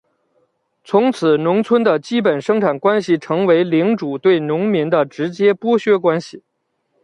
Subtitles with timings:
[0.83, 6.41] 从此农村的基本生产关系成为领主对农民的直接剥削关系。